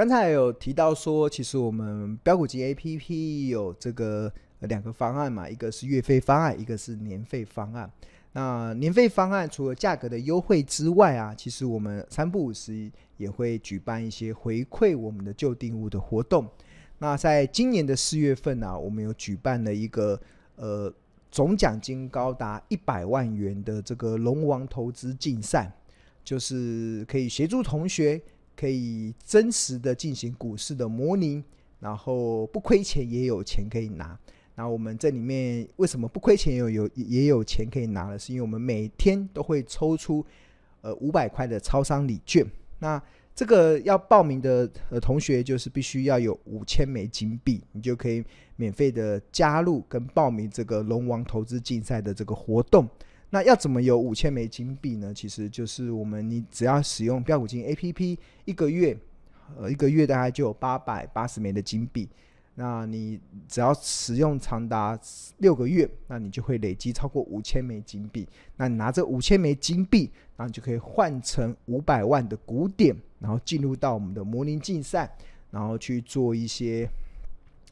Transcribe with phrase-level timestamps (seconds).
[0.00, 7.92] 刚才有提到说，其实我们标股金 APP 有这个两个方案嘛，一个是月费方案，一个是年费方案。
[8.32, 16.48] 那年费方案除了价格的优惠之外啊，其实我们三不五时也会举办一些回馈我们的旧订户的活动。
[16.96, 20.18] 那在今年的四月份呢、啊，我们有举办了一个
[20.56, 20.90] 呃
[21.30, 25.70] 总奖金高达一百万元的这个龙王投资竞赛，
[26.24, 28.18] 就是可以协助同学。
[28.60, 31.42] 可以真实的进行股市的模拟，
[31.78, 34.18] 然后不亏钱也有钱可以拿。
[34.54, 38.18] 那我们这里面为什么不亏钱也有有也有钱可以拿呢？
[38.18, 40.22] 是因为我们每天都会抽出
[40.82, 42.46] 呃五百块的超商礼券。
[42.80, 43.02] 那
[43.34, 44.68] 这个要报名的
[45.00, 48.22] 同学就是必须要有五千枚金币，你就可以
[48.56, 52.86] 免费的加入跟报名这个龙王投资竞赛的这个活动。
[53.30, 55.14] 那要怎么有五千枚金币呢？
[55.14, 58.96] 其实就是我们，你只要使用标股金 APP 一个月，
[59.56, 62.08] 呃，一个月大概就有八百八十枚的金币。
[62.56, 64.98] 那你只要使用长达
[65.38, 68.28] 六个月，那你就会累积超过五千枚金币。
[68.56, 75.10] 那你拿这五千枚金币，然后你就可以换成五百万的股点，然后进入到我们的模拟竞赛，
[75.52, 76.86] 然后去做一些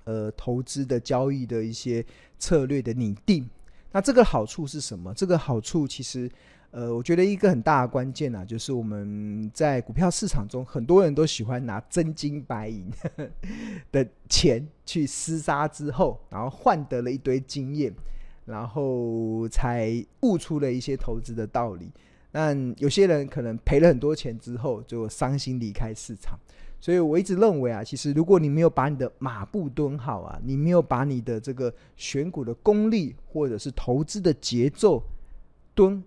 [0.04, 2.02] 呃投资的交易的一些
[2.38, 3.46] 策略的拟定。
[3.92, 5.12] 那这个好处是什么？
[5.14, 6.30] 这个好处其实，
[6.70, 12.90] 呃，我觉得一个很大的关键啊，就是我们在股票市场中，很多人都喜欢拿真金白银
[13.90, 17.94] 的钱去厮杀之后，然后换得了一堆经验，
[18.44, 21.90] 然后才悟出了一些投资的道理。
[22.30, 26.38] 但有些人可能赔了很多钱之后，就伤心离开市场。
[26.80, 35.02] 所以我一直认为啊，其实如果你没有把你的马步蹲好啊，你没有把你的这个选股的功力或者是投资的节奏
[35.74, 36.02] 蹲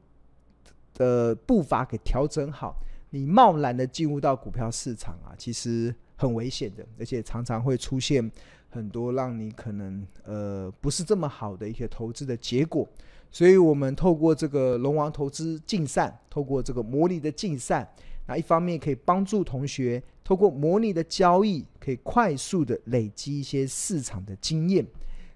[0.93, 2.75] 的步伐给调整好，
[3.09, 8.31] 你贸然的进入到股票市场啊，其实很危险的，而且常常会出现
[8.69, 12.87] 很多让你可能呃不是这么好的一些投资的结果。
[13.29, 17.89] 所以我们透过这个龙王投资竞赛，透过这个模拟的竞赛。
[18.27, 24.85] 那一方面可以帮助同学透过模拟的交易，可以快速的累积一些市场的经验。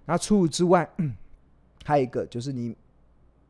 [0.06, 0.90] 那除此之外，
[1.84, 2.76] 还有一个就是你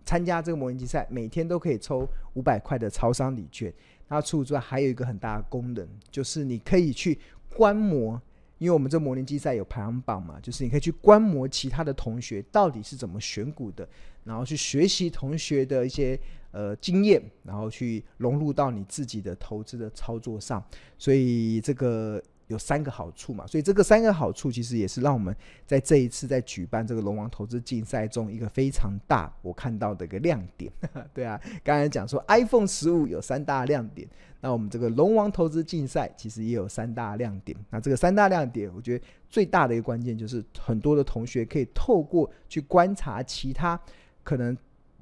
[0.05, 3.73] 参加这个模拟竞赛，每天都可以抽五百块的超商礼券。
[4.07, 7.19] 那除此之外，还有一个很大的功能，就是你可以去
[7.55, 8.21] 观摩。
[8.57, 13.87] 因为我们这模拟竞赛有排行榜嘛，就是你可以去观摩其他的同学到底是怎么选股的，
[14.23, 16.17] 然后去学习同学的一些
[16.55, 20.63] 呃经验，然后去融入到你自己的投资的操作上。
[20.97, 22.21] 所以这个。
[22.47, 30.71] 有三个好处嘛，所以这个三个好处其实也是让我们在这一次在举办这个龙王投资竞赛中一个非常大我看到的一个亮点。
[31.11, 34.07] 对啊，刚才讲说 iPhone 十五有三大亮点，
[34.41, 37.57] 那我们这个龙王投资竞赛其实也有三大亮点。
[37.71, 43.79] 那这个三大亮点，我觉得最大的一个关键就是很多的同学可以透过去观察其他
[44.23, 44.55] 可能。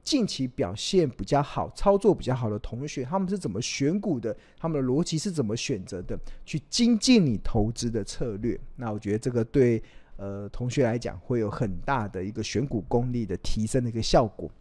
[0.03, 4.35] 近期表现比较好、操作比较好的同学，他们是怎么选股的？
[4.57, 6.19] 他们的逻辑是怎么选择的？
[6.45, 8.59] 去精进你投资的策略。
[8.75, 9.81] 那我觉得这个对
[10.17, 14.51] 呃同学来讲会有很大的一个选股功力的提升的一个效果。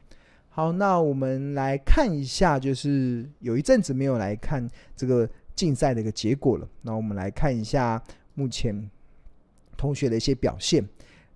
[0.48, 6.69] 好，那我们来看一下，就是有一阵子没有来看这个竞赛的一个结果了。
[6.82, 8.00] 那我们来看一下
[8.34, 8.88] 目前
[9.76, 10.86] 同学的一些表现。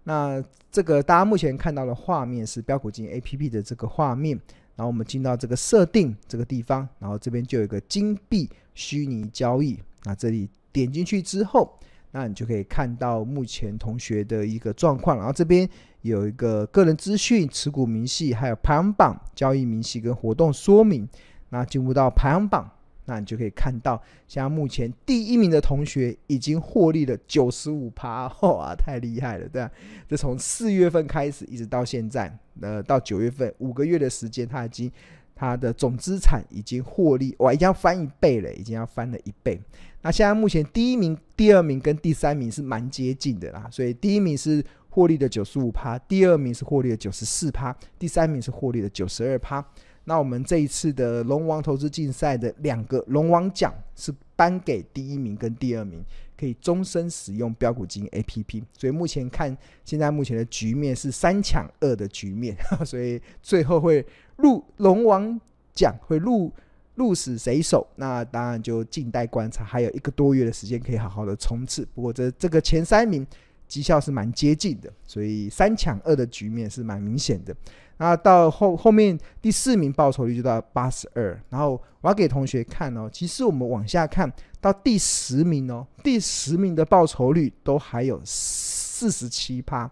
[0.08, 0.40] 那
[0.70, 4.38] 这个大家目前看到的画面是标股金 APP 的这个画面，
[4.76, 9.76] 然后我们进到这个设定这个地方，然后这边就有一个金币虚拟交易。
[10.04, 11.76] 那这里点进去之后，
[12.12, 15.16] 那你就可以看到目前同学的一个状况。
[15.16, 15.68] 然后这边
[16.02, 21.08] 有一个个人资讯、持股明细，还有排行榜、交易明细跟活动说明。
[21.48, 22.70] 那进入到排行榜。
[23.06, 29.70] 那你就可以看到，像目前第一名的同学已经获利了九十五趴， 哇，太厉害了，对吧？
[30.08, 34.90] 这从四月份开始一直到现在，呃，到九月份五个月的时间，他已经
[35.34, 39.60] 他的总资产已经获利，哇，已经要翻一倍了，已经要翻了一倍。
[40.02, 49.64] 那现在目前第一名、第二名跟第三名是蛮接近的啦，所以第一名是获利的九十五趴，第二名是获利的九十四趴，第三名是获利的九十二趴。
[50.08, 56.00] 那我们这一次的龙王投资竞赛的两个龙王奖是颁给第一名跟第二名，
[56.38, 58.62] 可以终身使用标股金 APP。
[58.78, 59.54] 所以目前看，
[59.84, 62.56] 现在目前的局面是三抢二的局面，
[62.86, 64.06] 所以最后会
[64.36, 65.40] 入龙王
[65.74, 66.52] 奖会入
[66.94, 67.84] 鹿死谁手？
[67.96, 71.84] 那当然就静待观察，还有一个多月的时间可以好好的冲刺。
[71.96, 73.26] 不过这这个前三名
[73.66, 77.52] 绩效是蛮接近的，所以三抢二的局面是蛮明显的。
[77.98, 89.90] 那到后后面第四名报酬率就到八十二，然后我要给同学看哦，其实我们往下看，到第十名哦，第十名的报酬率都还有四十七趴。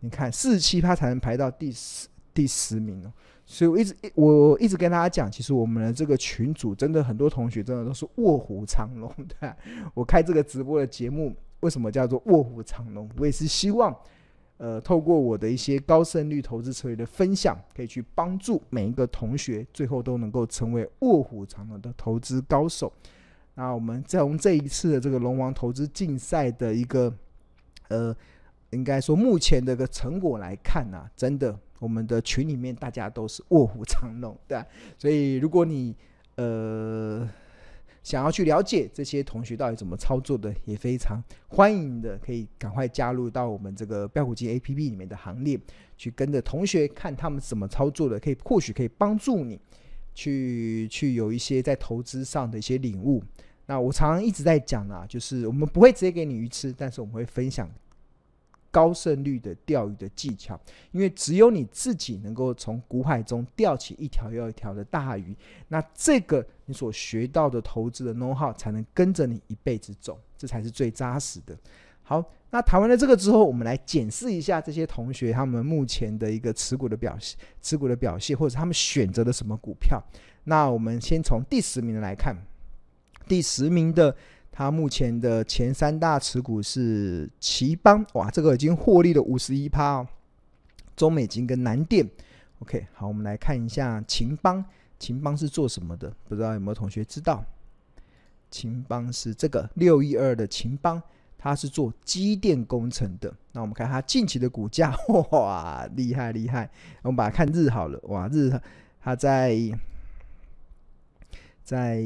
[0.00, 3.12] 你看四十七趴才能排到第十第十名哦。
[3.44, 9.56] 所以我一直我一直跟大家讲，其实我们的这个群组真的很多同学真的都是卧虎藏龙的。
[9.92, 13.10] 我开这个直播的节目，为什么叫做卧虎藏龙？
[13.18, 13.92] 我也是希望，
[14.62, 22.92] 呃，透过我的一些高胜率投资策略的分享，可以去帮助每一个同学，最后都能够成为卧虎藏龙的投资高手。
[23.54, 27.10] 那我们再从这一次的这个龙王投资竞赛的一个，
[27.88, 28.14] 呃，
[28.68, 31.58] 应该说目前的一个成果来看呐、啊，真的。
[31.78, 34.66] 我们的群里面大家都是卧虎藏龙，对啊，
[34.98, 35.96] 所以如果你
[36.36, 37.26] 呃
[38.02, 45.58] 想要去了解这些同学到底怎么操作的，也非常欢迎的，可以赶快加入到我们这个标股金 APP 里面的行列，
[45.96, 49.60] 去跟着同学看他们怎么操作的，可以或许可以帮助你
[50.14, 53.22] 去去有一些在投资上的一些领悟。
[53.66, 57.70] 那我常常一直在讲啊，就是我们不会直接给你鱼吃，但是我们会分享。
[58.72, 60.56] 高胜率的钓鱼的技巧，
[60.92, 65.34] 因为只有你自己能够从股海中钓起一条又一条的大鱼，
[65.66, 71.56] 那这个你所学到的投资的 know how 才能跟着你一辈子走，这才是最扎实的。
[72.02, 80.02] 好，那谈完了这个之后，我们来检视一下这些同学他们目前的一个持股的表现，持股的表现，或者他们选择的什么股票。
[80.44, 82.36] 那我们先从第十名的来看，
[83.28, 84.16] 第十名的。
[84.52, 90.06] 他目前的前三大持股是奇邦，哇，这个已经获利了五十一趴哦。
[90.96, 92.06] 中美金跟南电
[92.58, 94.62] ，OK，好，我们来看一下秦邦，
[95.00, 96.14] 秦邦是做什么的？
[96.28, 97.44] 不知道有没有同学知道？
[98.52, 101.02] 秦邦是这个六一二的秦邦，
[101.36, 103.34] 它是做机电工程的。
[103.50, 104.94] 那我们看它近期的股价，
[105.32, 106.70] 哇，厉害厉害！
[107.02, 108.52] 我们把它看日好了，哇，日
[109.00, 109.56] 它在。
[111.62, 112.02] 在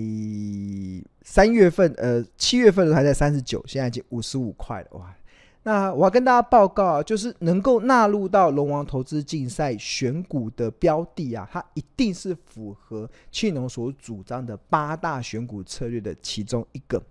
[1.23, 5.17] 三月份，呃，七月份还在三十九，现在已经五十五块了，哇！
[5.65, 17.03] 那我要跟大家报告啊，就是能够纳入到龙王投资竞赛选股的标的啊，它一定是符合庆农所主张的八大选股策略的其中一个。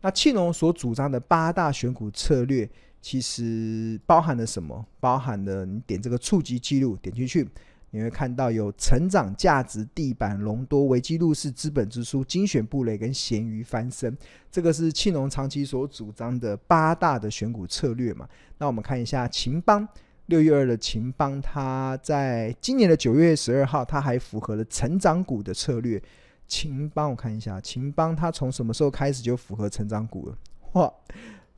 [0.00, 2.68] 那庆农所主张的八大选股策略，
[3.00, 4.84] 其实包含了什么？
[4.98, 7.48] 包含了你点这个触及记录，点进去。
[7.90, 14.16] 你会看到有成长价值、地板、隆多、维基入市、资本之书、精选布雷跟咸鱼翻身，
[14.50, 18.28] 这个是庆隆长期所主张的八大的选股策略嘛？
[18.58, 19.86] 那我们看一下秦邦
[20.26, 26.00] 六月二的秦邦，它在今年的九月十二号，它还符合了成长股的策略。
[26.46, 30.38] 秦邦，我看一下秦邦，它从什么时候开始就符合成长股了？
[30.72, 30.92] 哇！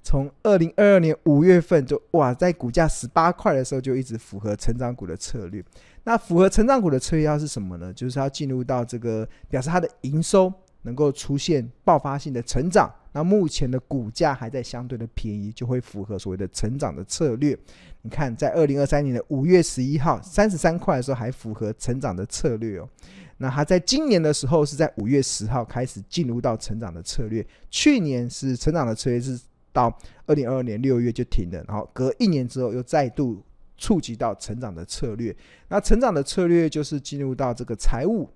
[0.02, 5.64] 从二零二二年五月份就哇，在股价十八块的时候就一直符合成长股的策略。
[6.02, 7.92] 那符合成长股的策略要是什么呢？
[7.92, 10.52] 就是要进入到这个表示它的营收
[10.82, 12.92] 能够出现爆发性的成长。
[13.12, 17.56] 那目前的股价还在相对的便宜，就会符合所谓的成长的策略。
[18.00, 22.88] 你看，在二零二三年的五月十一号三十三块的时候还符合成长的策略哦。
[23.36, 27.46] 那它在今年的时候是在五月十号开始进入到成长的策略。
[27.70, 29.38] 去年是成长的策略是。
[29.72, 29.96] 到
[30.26, 33.42] 二零二二年六月就停了，然后隔一年之后又再度
[33.76, 35.34] 触及到成长的策略。
[35.68, 38.28] 那成长的策略就是进入到这个财务，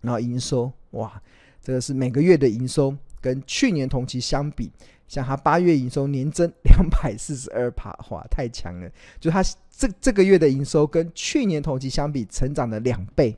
[0.00, 1.20] 然后营收，哇，
[1.60, 4.70] 这个是每个月的营收跟去年同期相比，
[5.06, 8.90] 像它八月营收年增两百四十二趴，哇，太强了！
[9.20, 13.36] 就它这这个月的营收跟去年同期相比，成长了两倍。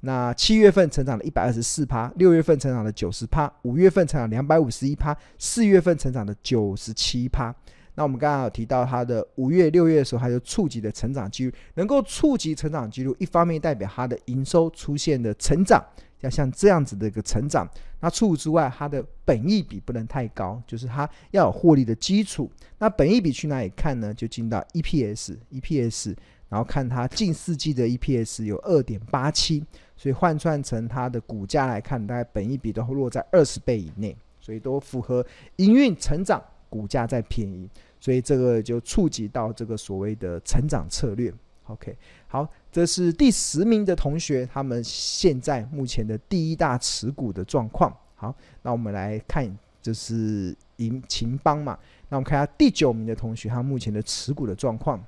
[0.00, 7.54] 那七月份成长了一百二十四趴，六月份成长了九十趴，五月份成长两百五十一趴，四月份成长了九十七趴。
[7.94, 15.84] 那我们刚刚有提到它的五月、六月的时候，它就触及了成长记录，能够触及成长记录，一方面代表它的营收出现的成长，
[16.20, 17.68] 要像这样子的一个成长。
[17.98, 22.48] 那除此之外，它的本益比不能太高，就是它要有获利的基础。
[22.78, 24.14] 那本益比去哪里看呢？
[24.14, 26.14] 就进到 EPS，EPS，
[26.48, 29.64] 然后看它近四季的 EPS 有二点八七。
[29.98, 35.26] 所以换算成它的股价来看，大概本益比都落在二十倍以内，所以都符合
[35.56, 36.40] 营运成长，
[36.70, 41.34] 股价在便宜，所以这个就触及到这个所谓的成长策略。
[41.66, 41.94] OK，
[42.28, 47.92] 好，这是第十名的同学，他们现在目前的第一大持股的状况。
[48.14, 49.52] 好，那我们来看，
[49.82, 51.76] 就是银頎邦嘛，
[52.08, 55.04] 那我们看一下第九名的同学，他目前的持股的状况，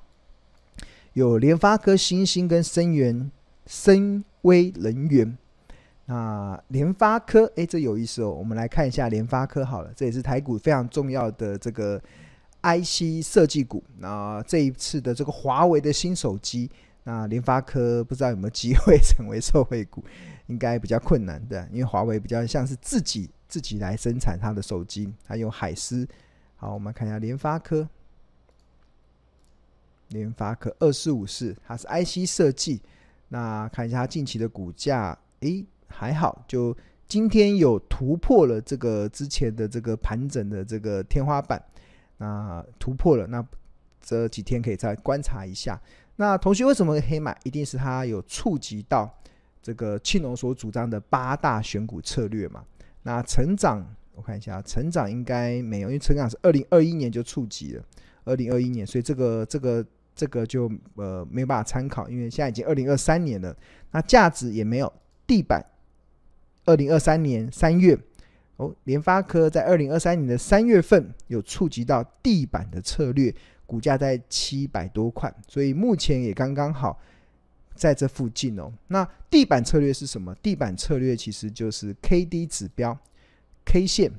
[1.13, 3.31] 有联发科、新星跟森源。
[3.67, 5.37] 森微能源，
[6.05, 8.31] 那联发科，哎，这有意思哦。
[8.31, 12.01] 我们来看一下联发科好了，这也是台股非常重要的这个
[12.61, 13.83] IC 设计股。
[13.99, 16.69] 那这一次的这个华为的新手机，
[17.03, 20.03] 那联发科不知道有没有机会 成为受惠股？
[20.47, 26.05] 应该比较困难的，因为华为比较像是自己自己来生产它的手机，它用海思。
[26.57, 27.87] 好，我们看一下联发科，
[30.09, 32.81] 联发科二四五四，它是 IC 设计。
[33.33, 36.75] 那看一下它近期的股价，诶，还好，就
[37.07, 41.63] 今天有突破了这个之前的这个盘整的这个天花板，
[42.17, 43.41] 那突破了，那
[44.01, 45.81] 这几天可以再观察一下。
[46.17, 47.33] 那同学为什么黑马？
[47.43, 49.09] 一定是它有触及到
[49.63, 52.63] 这个庆隆所主张的八大选股策略嘛？
[53.03, 53.85] 那成长。
[54.13, 57.83] 我看一下，成长应该没有，因为成长是二零二一年就触及了，
[58.25, 59.83] 二零二一年，所以这个这个
[60.21, 63.57] 这个就呃没有办法参考，因为现在已经二零二三年了。
[63.89, 64.93] 那价值也没有，
[65.25, 65.65] 地板
[66.65, 67.97] 二零二三年三月
[68.57, 73.33] 哦，联发科在二零二三年的三月份有触及到地板的策略，
[73.65, 76.99] 股价在七百多块，所以目前也刚刚好
[77.73, 78.71] 在这附近哦。
[78.89, 80.35] 那地板策略是什么？
[80.35, 82.95] 地板策略其实就是 KD 指标。
[83.65, 84.11] K 线、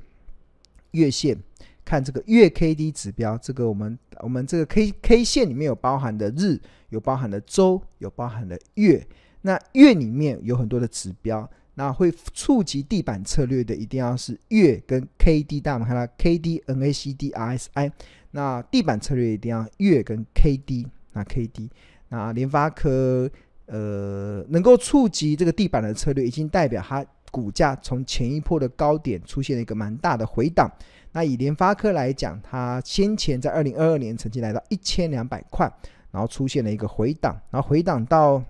[0.91, 1.37] 月线，
[1.85, 6.59] 看这个月 K D 指标，这个我们我们这个 K K 线里面有包含的日，
[6.89, 9.05] 有包含的周，有包含的月。
[9.41, 15.59] 那月里面有很多的指标，那会触及地板策略的，一定要是月跟 K D。
[15.59, 17.91] 大家看到 K D N A C D R S I，
[18.31, 20.87] 那地板策略一定要月跟 K D。
[21.11, 21.69] 那 K D，
[22.09, 23.29] 那联发科
[23.65, 27.05] 呃能够触及这个地板的策略，已经代表它。
[27.33, 30.71] 股价从前一波的高点出现了一个蛮大的回档。
[31.13, 35.71] 那以联发科来讲，它先前在二零二二年曾经来到一千两百块，
[36.11, 38.43] 然后出现了一个回档，然后回档到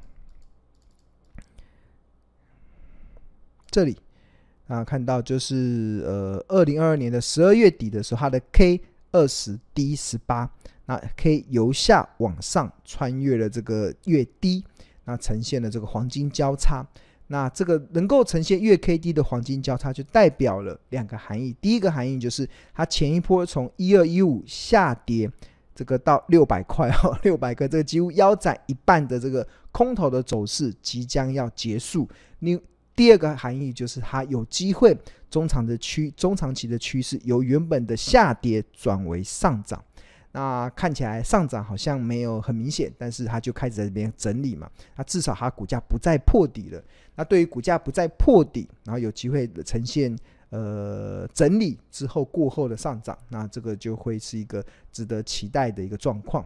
[3.70, 3.98] 这里
[4.67, 10.50] 啊，看到就是呃二零二二年的十二月底的时候，它的 K 二十 D 十八，
[10.86, 14.63] 那 K 由下往上穿越了这个月低，
[15.03, 16.86] 那呈现了这个黄金交叉。
[17.34, 21.52] 那这个能够呈现月 K D 的黄金交叉，就代表了两个含义。
[21.60, 25.28] 第一个含义就是它前一波从一二一五下跌，
[25.74, 32.08] 这个到六百块哈，六百个这个几乎腰斩一半的这个空头的走势即将要结束。
[32.38, 32.56] 你
[32.96, 34.96] 第二个含义就是它有机会
[35.28, 39.84] 中长的趋中长期的趋势由原本的下跌转为上涨。
[40.34, 44.70] 那看起来上涨好像没有很明显，但是它就开始在这边整理嘛。
[44.96, 46.84] 那至少它股价不再破底了。
[47.16, 50.18] 那对于股价不再破底，然后有机会呈现
[50.50, 56.44] 呃整理之后过后的上涨，那这个就会是一个值得期待的一个状况。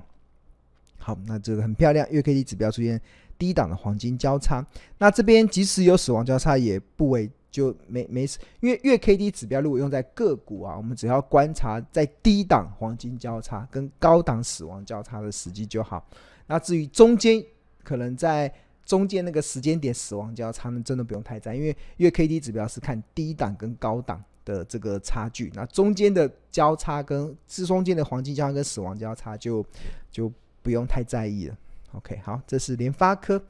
[0.98, 3.02] 好，那这个很漂亮，月 K D 指标出现
[3.38, 4.66] 低档的黄金交叉。
[4.98, 7.32] 那这边即使有死亡交叉，也不为。
[7.50, 16.08] 就没没事，因为月 K D 指标如果用在个股啊，我们只要观察在低档黄金交叉跟高档死亡交叉的时机就好。
[16.46, 17.44] 那至于中间
[17.84, 18.54] 可能在
[18.86, 29.66] 中间那个时间点死亡交叉呢，真的不用太在意，因为月 K D 指标是看低档跟高档的这个差距，那中间的交叉跟是中间的黄金交叉跟死亡交叉就
[30.12, 31.58] 就不用太在意了。
[31.94, 33.42] OK，好，这是联发科。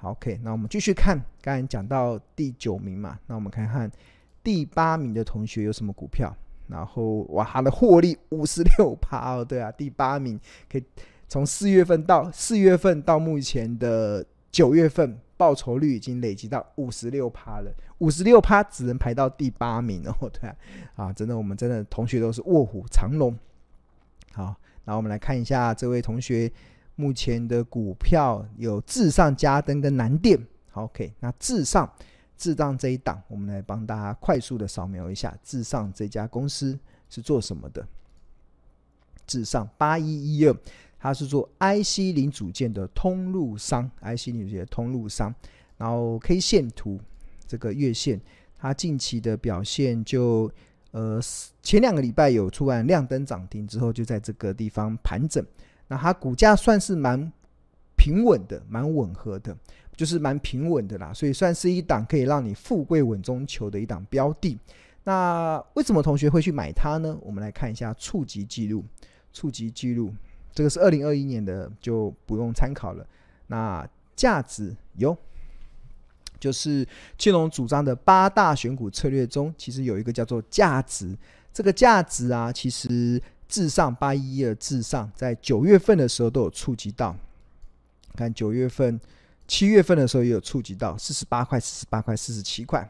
[0.00, 3.90] 好，OK，那我们继续看，刚才讲到第九名嘛，那我们看看
[4.42, 6.34] 第八名的同学有什么股票，
[6.68, 10.40] 然后哇，他的获利五十六趴哦，对啊，第八名
[10.72, 10.84] 可以
[11.28, 20.56] 从四月份到四月份到目前的九月份，报酬率已经累积到五十六趴了，五十六趴只能排到第八名哦， 对啊，
[20.96, 23.38] 啊，真的，我们真的同学都是卧虎藏龙。
[24.32, 26.50] 好，那我们来看一下这位同学。
[27.00, 30.38] 目前的股票有至上、嘉登跟南电。
[30.74, 31.90] ，OK，那至上、
[32.36, 36.78] 至上这一档，我们来帮大家快速的扫描一下，至上这家公司
[37.08, 37.86] 是做什么的？
[39.26, 40.54] 至上八一一二，
[40.98, 45.34] 它是做 IC 零组件的通路商，IC 零组件的通路商。
[45.78, 47.00] 然后 K 线图
[47.46, 48.20] 这个月线，
[48.58, 50.52] 它近期的表现就
[50.90, 51.18] 呃
[51.62, 55.42] 前两个礼拜有出完亮灯涨停之后，就在这个地方盘整。
[55.90, 57.32] 那它股价算是蛮
[57.96, 59.54] 平稳的，蛮吻合的，
[59.96, 64.56] 就是蛮平稳的啦，所以算是一档可以让你富贵稳中求的一档标的。
[65.02, 67.18] 那为什么同学会去买它呢？
[67.20, 68.84] 我们来看一下触及记录，
[69.32, 70.14] 触及记录，
[70.52, 73.04] 这个是二零二一年的，就不用参考了。
[73.48, 75.18] 那价值有，
[76.38, 76.86] 就是
[77.18, 81.18] 庆隆主张的八大选股策略中，其实有一个叫做价值，
[81.52, 83.20] 这个价值啊，其实。
[83.50, 87.14] 至上八一一的至上，在九月份的时候都有触及到，
[88.14, 88.98] 看九月份、
[89.48, 92.88] 七月份的时候也有触及到四十八块、四十八块、四十七块，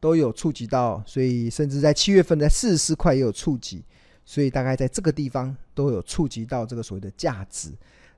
[0.00, 3.84] 都有触及到，所以甚至在七月份在四十四块也有触及，
[4.24, 7.72] 所以大概在这个地方都有触及到这个所谓的价值。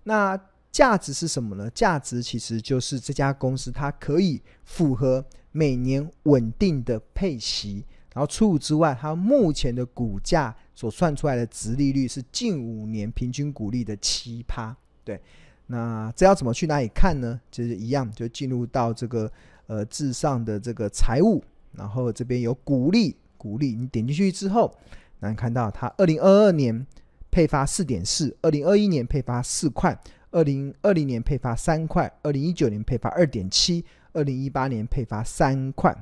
[0.04, 1.68] 那价值是什么呢？
[1.70, 14.76] 价值其实就是这家公司它可以符合每年稳定的配息，然后除此之外，它目前的股价所算出来的值利率是近五年平均股利的七趴。
[15.04, 15.20] 对，
[15.66, 17.40] 那这要怎么去哪里看呢？
[17.50, 19.30] 就是一样，就进入到这个
[19.66, 24.76] 呃至上的这个财务，然后这边有股利，股利你点进去之后，
[25.20, 26.86] 能看到它二零二二年
[27.30, 29.98] 配发四点四，二零二一年配发四块。
[30.32, 35.92] 二零二零年配发三块，二零一九年配发二点七，二零一八年配发三块。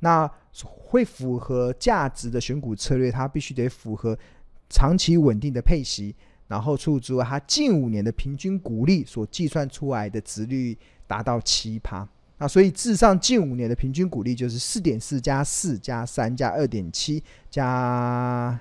[0.00, 0.30] 那
[0.62, 4.18] 会符合价值的选股策略，它必须得符合
[4.68, 6.14] 长期稳定的配息，
[6.46, 10.76] 然后除此之外，它近五年的平均股利所计算出来的值率
[11.06, 12.08] 达到七趴。
[12.38, 18.58] 那所以至上近五年的平均股利就是四点四加四加三加二点七加。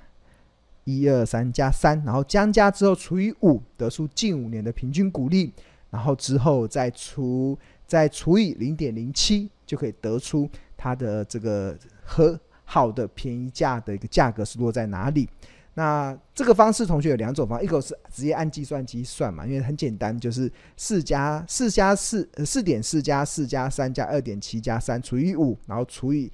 [0.89, 5.51] 一二三加三，然后将加之后除以五，得出近五年的平均股利，
[5.89, 15.27] 然后之后再除再除以零点零七，就可以得出它的这个和好的便宜价的一个价格是落在哪里。
[15.73, 26.31] 那这个方式，同学有两种方，一个是直接按计算机算嘛，因为很简单，就是四加四加四，四点四加四加三加二点七加三除以五，然后除以。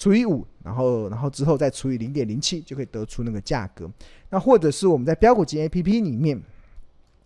[0.00, 3.90] 除以五，然后，然后之后再除以零点零七，就可以得出那个价格。
[4.30, 6.40] 那或者是我们在标股基金 APP 里面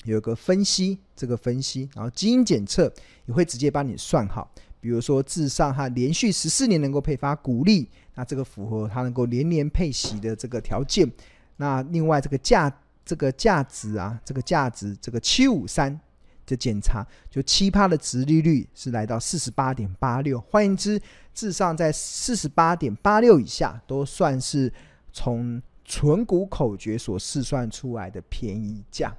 [0.05, 2.91] 有个分析，这个分析，然后基因检测
[3.27, 4.51] 也会直接帮你算好。
[4.83, 11.11] 比如说，至上它连续十四年能够配发股利，那这个符合它能够连年配息的这个条件。
[11.57, 12.71] 那另外这个价，
[13.05, 15.99] 这个价值啊，这个价值，这个七五三。
[16.45, 21.01] 的检查，就七趴的值利率是来到四十八点八六，换言之，
[21.33, 24.71] 至上在四十八点八六以下，都算是
[25.13, 29.17] 从存股口诀所试算出来的便宜价，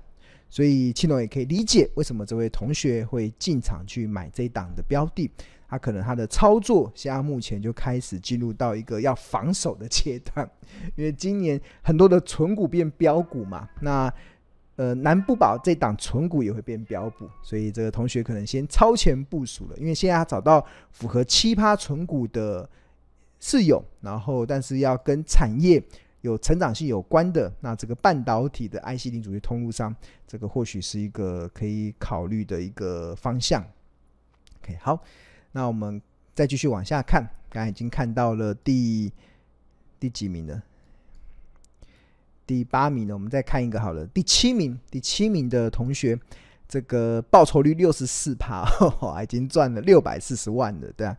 [0.54, 5.28] 所以庆龙也可以理解为什么这位同学会进场去买这档的标的，
[5.68, 10.48] 他可能他的操作现在目前就开始进入到一个要防守的阶段，
[10.96, 14.14] 因为今年很多的存股变标股嘛，那。
[14.76, 22.68] 呃，南不保这档存股也会变标股，所以这个同学可能先超前部署了，因为现在他找到符合七趴存股的
[23.40, 25.80] 室友，然后但是要跟产业
[26.24, 29.94] 有成长性有关的，那这个半导体的 IC 零组件通路商，
[30.26, 33.62] 这个或许是一个可以考虑的一个方向。
[34.62, 35.04] OK，好，
[35.52, 36.02] 那我们
[36.34, 39.12] 再继续往下看，刚才已经看到了第
[40.00, 40.64] 第几名了？
[42.48, 44.08] 第八名呢，我们再看一个好了。
[44.08, 46.18] 第七名，第七名的同学，
[46.68, 48.66] 这个报酬率六十四趴，
[49.22, 51.16] 已经赚了六百四十万了，对啊，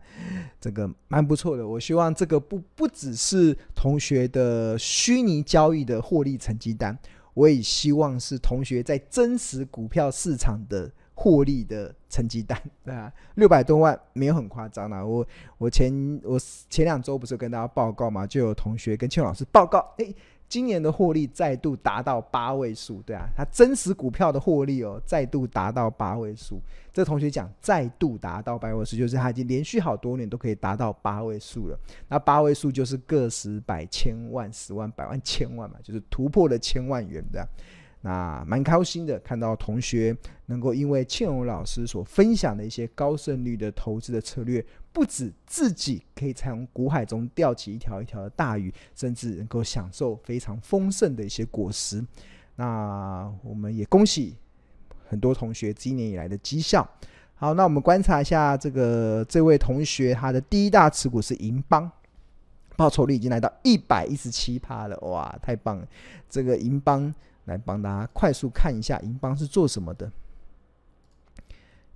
[0.59, 1.65] 这个蛮不错的。
[1.65, 6.97] 我希望这个不不只是同学的虚拟交易的获利成绩单，
[7.33, 15.05] 我也希望是同学在真实股票市场的获利的成绩单， 对啊，六百多万没有很夸张啦。
[15.05, 15.25] 我
[15.57, 16.37] 我前我
[16.69, 20.13] 前两周不是跟大家报告嘛，就有同学跟庆老师报告，诶。
[20.47, 26.61] 今年的获利再度达到八位数，对啊，它真实股票的获利哦，再度达到八位数。
[26.93, 31.77] 这同学讲再度达到八位数，就是他已经连续好多年都可以达到八位数了。
[32.07, 37.45] 那八位数就是个十百千万十万百万千万嘛，就是突破了千万元的。
[38.01, 44.63] 那蛮开心的，看到同学能够因为庆荣老师所分享的一些高胜率的投资的策略，
[44.95, 52.01] 不止自己可以从股海中钓起一条一条的大鱼，甚至能够享受非常丰盛的一些果实。
[52.55, 54.37] 那我们也恭喜
[55.09, 56.89] 很多同学今年以来的绩效。
[57.35, 61.91] 好，那我们观察一下这个这位同学，他的第一大持股是银邦，
[62.77, 65.87] 报酬率已经来到一百一十七趴了，哇，太棒了！
[66.29, 67.13] 这个银邦。
[67.45, 70.11] 来帮大家快速看一下银邦是做什么的。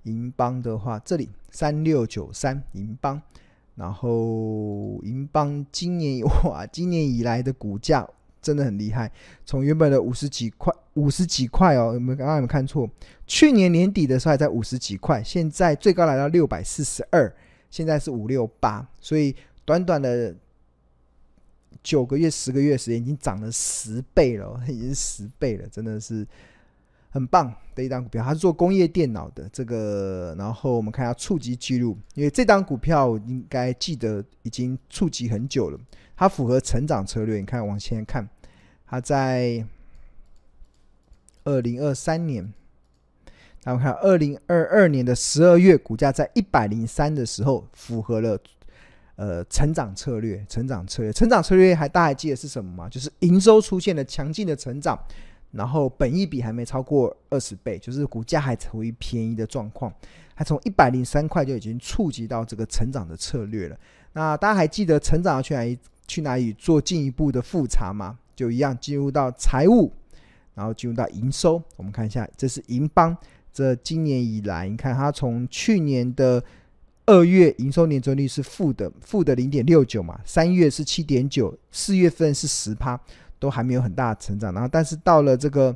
[0.04, 3.20] 银邦的话，这里三六九三银邦，
[3.74, 8.08] 然后银邦今年哇，今年以来的股价
[8.42, 9.10] 真的很厉害，
[9.44, 12.88] 从原本的五十几块，五十几块哦，有没有刚刚有没有看错？
[13.26, 17.34] 去年年底的时候还在五十几块，现在最高来到六百四十二，
[17.70, 19.34] 现在是五六八，所以
[19.64, 20.34] 短短的。
[21.82, 26.26] 九个月、十个月时间已经涨了十倍了，已经十倍了，真的是
[27.10, 28.24] 很棒的一档股票。
[28.24, 35.78] 它是做工业电脑的，这个，然后我们看一下触及记录，因为这档股票应该记得已经触及很久了。
[36.16, 38.28] 它符合成长策略，你看往前看，
[38.86, 39.64] 它在
[41.44, 42.52] 二零二三年，
[43.64, 48.38] 然后看二零二二年的十二月，股价在一百零三的时候，符合了。
[49.16, 52.88] 呃，成长策略，成长策略，成长策略还大家还记得是什么吗？
[52.88, 54.98] 就是营收出现了强劲的成长，
[55.52, 59.92] 然后本益比还没超过二十倍，就是股价还处于便宜的状况，
[60.34, 63.76] 还从一百零三块就已经触及到这个成长的策略了。
[64.12, 68.18] 那大家还记得成长要去哪里去哪里做进一步的复查吗？
[68.36, 69.92] 就一样进入到财务，
[70.54, 71.62] 然后进入到营收。
[71.76, 73.16] 我们看一下，这是银邦，
[73.52, 76.42] 这今年以来，你看它从去年的
[77.06, 82.98] 二月营收年增率是负的，负的零点六九嘛，三月是七点九，四月份是十趴。
[83.40, 85.74] 都还没有很大的成长，然后但是到了这个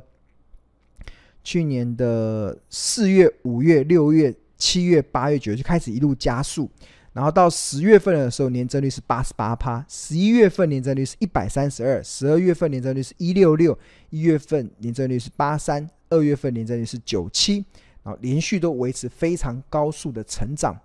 [1.43, 6.69] 去年的四月、五月、六月、七月、八月、九月就开始一路加速，
[7.11, 13.77] 然后到十月份的时候年增率是八十八趴，十一月份年增率是一百三十二，十二月份年增率是一六六，
[14.11, 17.65] 一月份年增率是八三，二月份年增率是九七，
[18.03, 20.79] 然后连续都维持非常高速的成长。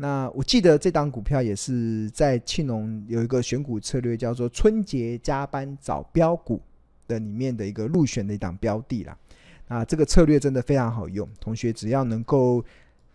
[0.00, 6.62] 那我记得这档股票也是在庆农有一个选股策略，叫做“春节加班找标股”
[7.08, 9.18] 的里面的一个入选的一档标的啦。
[9.66, 12.64] 啊，这个策略真的非常好用，同学只要能够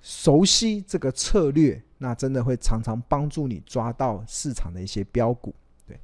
[0.01, 5.55] 熟悉这个策略，那真的会常常帮助你抓到市场的一些标股。
[5.87, 5.97] 对，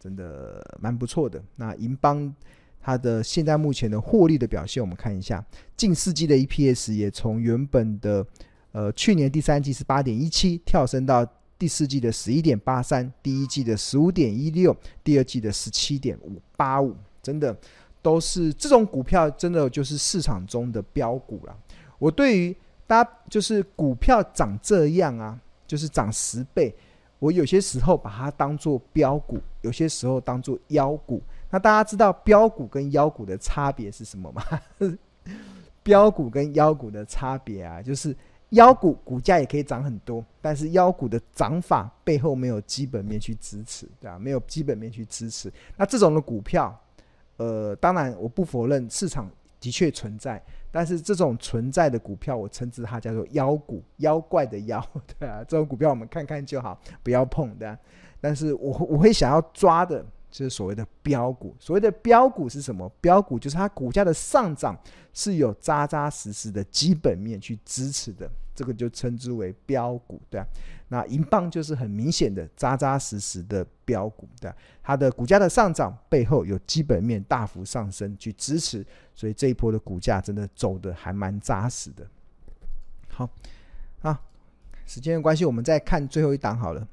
[0.00, 1.40] 真的蛮不错的。
[1.54, 2.34] 那银邦
[2.80, 8.26] 它的现在目前的获利的表现，我们看一下，近四季的 EPS 也从原本的。
[8.74, 11.24] 呃，去年第三季是八点一七，跳升到
[11.56, 17.56] 第四季的十一点八三，第一季的十五点一六，第二季的十七点五八五，真的
[18.02, 21.56] 都是这种股票，真的就是市场中的标股了。
[22.00, 26.74] 我对于大家就是股票涨这样啊，就是涨十倍，
[27.20, 31.22] 我有些时候把它当做标股，有些时候当做妖股。
[31.48, 34.42] 那大家知道标股跟妖股的差别是什么吗？
[35.84, 38.12] 标股跟妖股的差别啊，就是。
[38.54, 44.18] 妖股股价也可以涨很多，但是妖股的涨法背后没有基本面去支持，对吧？
[44.18, 46.74] 没有基本面去支持，那这种的股票，
[47.36, 54.84] 呃，当然我不否认市场的确存在，但是这种存在的股票，我称之它叫做妖股，妖怪的妖，
[55.18, 57.78] 对啊，这种股票我们看看就好，不要碰的。
[58.20, 60.04] 但是我我会想要抓的。
[60.30, 62.90] 就是所谓的标股，所谓的标股是什么？
[63.00, 64.76] 标股就是它股价的上涨
[65.12, 70.46] 是有扎扎实实的基本面去支持的，这个就称之为标股，对啊。
[70.88, 74.56] 那银邦就是很明显的扎扎实实的标股，对啊。
[74.82, 82.06] 它的股价的上涨背后有基本面大幅上升去支持，所以这一波的股价真的走得还蛮扎实的。
[83.08, 83.28] 好，
[84.02, 84.20] 啊，
[84.86, 86.86] 时间的关系，我们再看最后一档好了。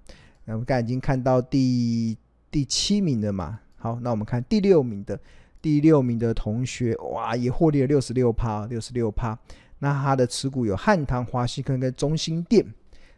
[0.46, 2.18] 那我们刚才已经看到第。
[2.52, 5.18] 第七名的嘛，好，那我们看第六名的，
[5.62, 9.40] 第六名的同学，哇，也获利了六十六趴，六十六趴。
[9.82, 12.66] 那他的持股有汉唐、华西科跟中心店。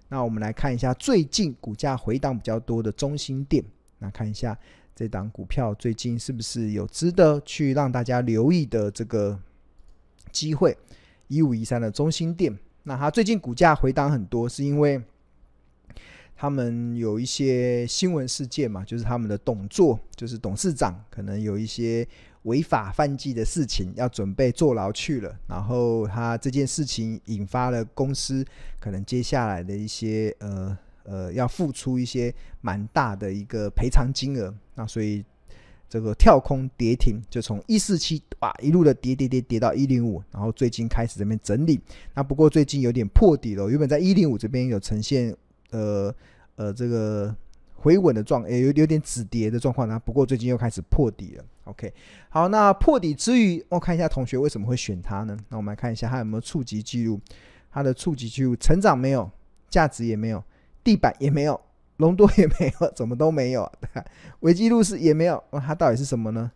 [0.07, 3.63] 那我们来看一下最近股价回档比较多的中心店。
[3.99, 4.57] 那看一下
[4.95, 9.39] 这档股票最近是不是有值得去让大家留意的这个
[10.31, 10.75] 机会？
[11.27, 14.99] 一五一三的中心店，那它最近股价回档很多，是因为。
[16.35, 22.05] 他们有一些新闻事件嘛，就是他们的董座，就是董事长，可能有一些
[22.43, 25.37] 违法犯纪的事情，要准备坐牢去了。
[25.47, 28.45] 然后他这件事情引发了公司
[28.79, 34.53] 可能接下来的一些呃呃要付出一些蛮大的一个赔偿金额。
[34.75, 35.23] 那所以
[35.89, 41.79] 这个跳空跌停，就从一四七哇一路的跌跌跌跌到一零五，然后最近开始这边整理。
[42.13, 45.35] 那不过最近有点破底了，原本在一零五这边有呈现
[45.71, 46.13] 呃。
[46.55, 47.35] 呃，这个
[47.83, 50.01] 回稳的状，也有有点止跌的状况呢。
[50.05, 51.43] 不过最近又开始破底了。
[51.65, 51.93] OK，
[52.29, 55.37] 好，那破底之余，我看一下同学为什么会选它呢？
[55.49, 57.19] 那我们来看一下它有没有触及记录，
[57.69, 59.29] 它的触及记录，成长没有，
[59.69, 60.41] 价值也没有，
[60.81, 61.59] 地板也没有，
[61.97, 63.69] 隆多也没有， 怎么都没有。
[64.39, 66.49] 维基路是也没有，那它到底是什么呢？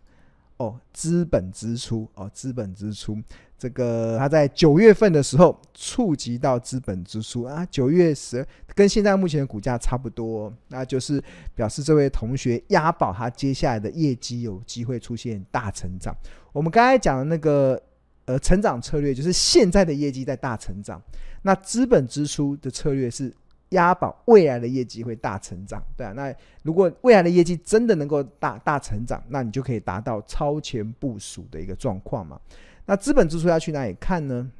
[0.56, 3.18] 哦，资本支出哦，资本支出，
[3.58, 11.22] 这个他在九月份的时候触及到资本支出啊，九月十跟现在目前的股价差不多，那就是
[11.54, 16.14] 表示这位同学押宝他接下来的业绩有机会出现大成长。
[16.52, 17.82] 我们刚才讲的那个
[18.26, 21.02] 呃成长策略，就是现在的业绩在大成长，
[21.42, 23.34] 那资本支出的策略是。
[23.72, 32.40] 押宝未来的业绩会大成长，对啊，那如果未来的业绩真的能够大大成长，那你就可以达到超前部署的一个状况嘛。
[32.88, 34.50] 那资本支出要去哪里看呢？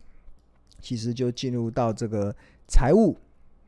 [0.82, 2.34] 其实就进入到这个
[2.66, 3.16] 财务，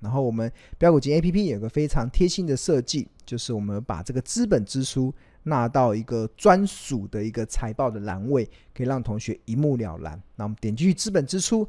[0.00, 5.12] 然后我们标股金 APP 有个非常贴心的设计，就是我们把这个资本支出
[5.44, 8.44] 纳到一个专属的一个财报的栏位，
[8.74, 10.22] 可以让同学一目了然。
[10.36, 11.66] 那我们点进去资本支出，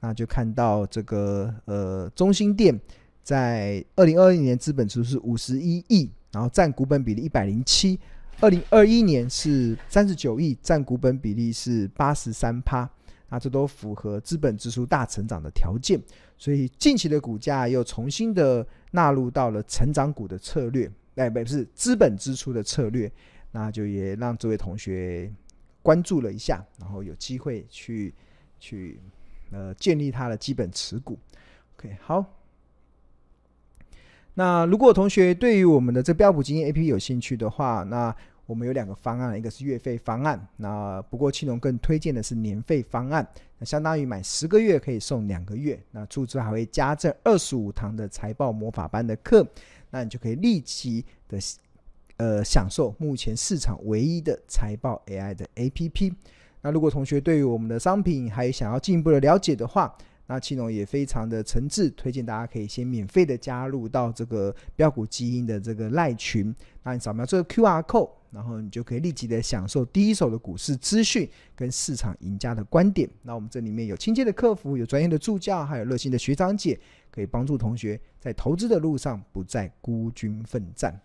[0.00, 2.78] 那就看到这个呃中心店。
[3.22, 7.98] 在二零二一年，资本支出是五十一亿，然后占股本比例一百零七。
[8.40, 12.88] 二零二一年是三十九亿，占股本比例是八十三趴，
[13.30, 15.98] 那这都符合资本支出大成长的条件，
[16.36, 23.10] 所以近期的股价又重新的纳入到了成长股的策略，哎，不是资本支出的策略，
[23.52, 25.32] 那就也让这位同学
[25.82, 28.14] 关注了一下，然后有机会去
[28.60, 29.00] 去
[29.52, 31.18] 呃建立他的基本持股。
[31.76, 32.43] OK，好。
[34.34, 38.14] 那如果同学对于我们的这标普基金 APP 有兴趣的话，那
[38.46, 43.26] 我们有两个方案，一个是月费方案，那不过青龙更推荐的是年费方案，
[43.58, 49.46] 那相当于买十个月可以送两个月，那出资还会加赠二十五堂的财报魔法班的课，
[49.90, 51.38] 那你就可以立即的
[52.16, 56.12] 呃享受目前市场唯一的财报 AI 的 APP。
[56.60, 66.54] 那如果同学对于我们的商品还想要进一步的了解的话，那庆隆也非常的诚挚，推荐大家可以先免费的加入到这个标股基因的这个赖群。
[66.82, 73.08] 那你扫描这个 QR code，然后你就可以立即的享受第一手的股市资讯跟市场赢家的观点。
[73.22, 76.78] 那我们这里面有亲切的客服，有专业的助教，还有热心的学长姐，
[77.10, 80.98] 可以帮助同学在投资的路上不再孤军奋战。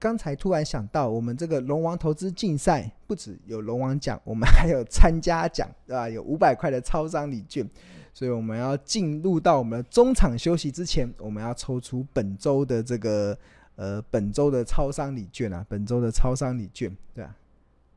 [0.00, 6.08] 刚才突然想到，我们这个龙王投资竞赛不只有龙王奖，我们还有参加奖，对吧？
[6.10, 7.68] 有五百块的超商礼券，
[8.14, 13.36] 所以我们要进入到我们的中场休息之前，我们要抽出本周的这个
[13.76, 17.36] 呃本周的超商礼券啊，本周的超商礼券，对吧？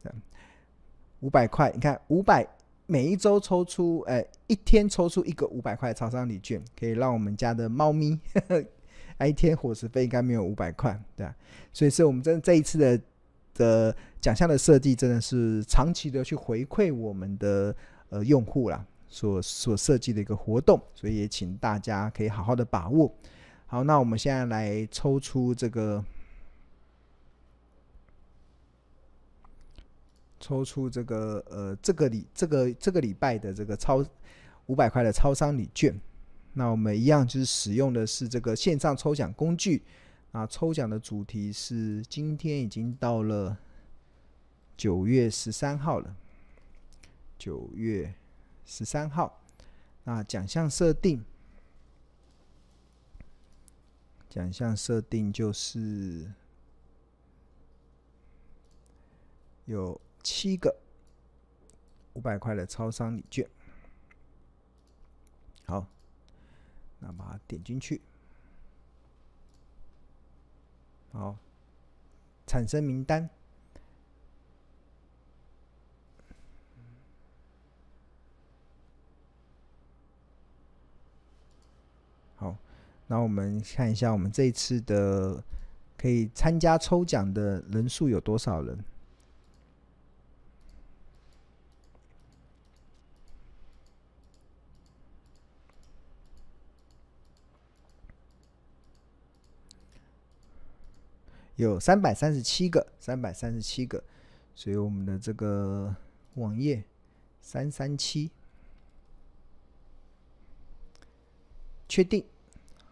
[0.04, 0.22] 这样
[1.22, 2.46] 五百块，你看五百
[2.86, 8.20] 每一周抽出，哎、一天抽出一个五百块超商礼券，可以让我们家的猫咪。
[9.28, 11.36] 一天伙食费应该没有五百块，对啊，
[11.72, 13.02] 所以是我们真这一次的
[13.54, 17.76] 的奖项的设计，真的是长期的去回馈我们的
[18.10, 23.14] 呃用户啦，所所设计的一个活动，所以也请大家可以好好的把握。
[23.68, 26.04] 好，那我们现在来抽出这个，
[30.40, 34.06] 抽出这个呃这个礼这个这个礼拜的这个超
[34.68, 35.94] 五百块的超商礼券。
[36.56, 39.82] 那我们一样就是使用的是这个线上抽奖工具，
[40.32, 43.58] 啊，抽奖的主题是今天已经到了
[44.78, 46.16] 九月十三号了，
[47.39, 48.13] 九月
[48.66, 49.42] 十三号，
[50.04, 51.26] 那奖项设定，
[54.30, 56.32] 奖项设定就是
[59.66, 60.76] 有七个
[62.13, 63.50] 五百块的超商礼券，
[65.66, 65.88] 好。
[67.06, 68.00] 那把它点进去，
[71.12, 71.36] 好，
[72.48, 73.30] 产生名单。
[82.38, 82.56] 好，
[83.08, 85.44] 那我们看一下，我们这一次的
[85.98, 88.82] 可以参加抽奖的人数有多少人？
[101.56, 104.04] 有三百三十七个，三百三十七个，
[104.56, 105.96] 所以我们的这个
[106.34, 106.84] 网页
[107.42, 108.32] 三三七，
[111.88, 112.26] 确定，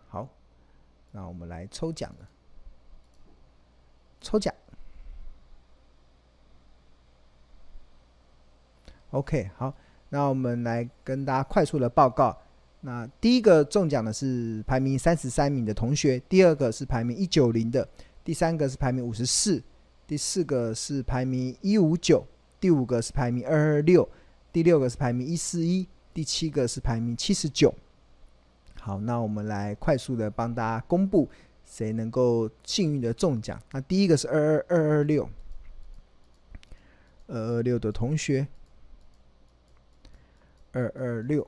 [0.08, 0.30] 好，
[1.12, 2.30] 那我们来抽奖了，
[4.22, 4.54] 抽奖
[9.10, 9.74] ，OK，好，
[10.10, 12.40] 那我们来跟大家快速的报告，
[12.82, 17.90] 那第一个中奖的是排名三十三名的同学，第二个是排名一九零的。
[18.24, 19.62] 第三个是排名五十四，
[20.06, 22.26] 第四个是排名一五九，
[22.60, 24.08] 第五个是排名二二六，
[24.52, 27.74] 第六个是排名一四一，第七个是排名七十九。
[28.80, 31.30] 好，那我们来快速的帮大家公布
[31.66, 33.62] 谁能够幸运的中奖。
[33.72, 35.30] 那第一个是二二二二六，
[37.28, 38.48] 二二六的同学，
[40.72, 41.48] 二二六。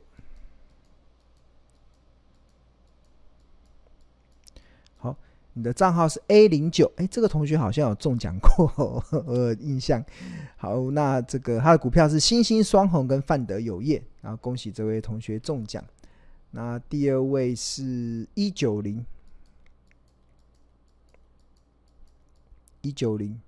[5.56, 10.04] 你的账号是 A 零九，哎，这个同学好像有中奖过， 呃，印象。
[10.58, 15.84] 好，那这个他的股票是星星双红跟范德有业，然后恭喜这位同学中奖。
[16.50, 19.06] 那第二位是一九零，
[22.82, 23.40] 一九零，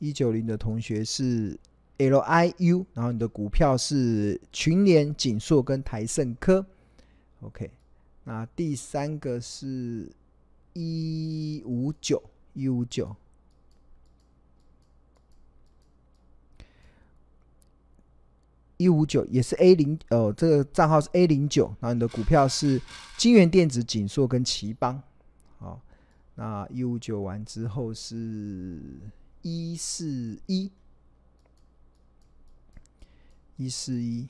[0.00, 1.56] 一九零的同学是
[1.98, 6.66] LIU，然后你的股票是群联、景硕跟台胜科。
[7.42, 7.70] OK，
[8.24, 10.10] 那第三个是。
[10.72, 13.16] 一五九一五九，
[18.76, 22.80] 一五九也是 A 零哦，这个账号是 A 零九，然后你的股票是
[23.16, 25.02] 金源电子、锦硕跟奇邦。
[25.58, 25.80] 好，
[26.36, 28.80] 那一五九完之后是
[29.42, 30.70] 一四一，
[33.56, 34.28] 一四一，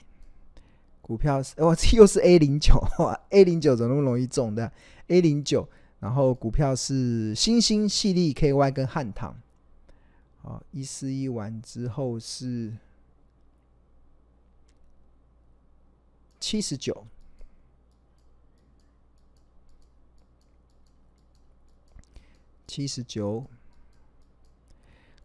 [1.03, 2.74] 股票是哦，又是 A 零九，
[3.29, 4.72] A 零九怎么那么容易中的
[5.09, 5.68] ？A 零九，
[6.00, 9.37] 然后股票是新兴、矽力、KY 跟汉唐。
[10.42, 12.72] 好，一四一完之后是
[16.38, 17.04] 七十九。
[22.66, 23.44] 七十九，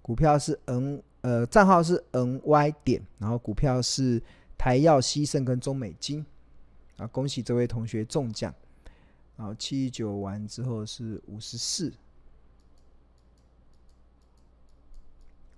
[0.01, 4.19] 股票是 N 呃账号是 NY 点，然后股票是
[4.57, 6.25] 台药、西盛跟中美金
[6.97, 8.51] 啊，恭喜这位同学中奖。
[9.43, 11.91] 然后七九完之后是五十四，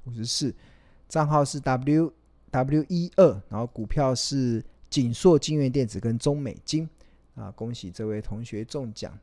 [0.05, 0.51] 五十四，
[1.07, 2.11] 账号是 W
[2.49, 6.89] W 一二，然后股票是景硕、金源电子跟中美金
[7.35, 9.15] 啊，恭喜这位同学中奖。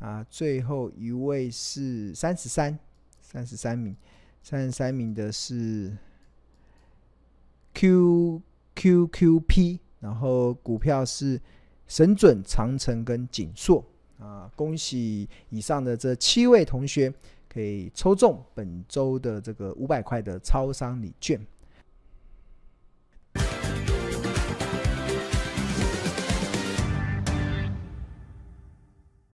[0.00, 2.76] 啊，最后一位是三十三，
[3.20, 3.94] 三十三名，
[4.42, 5.96] 三十三名的是
[7.74, 8.42] Q
[8.74, 11.40] Q Q P，然后股票是
[11.86, 13.84] 神准、长城跟景硕
[14.20, 17.12] 啊，恭喜以上的这七位同学
[17.48, 21.40] 可以抽中本周的这个五百块的超商礼券。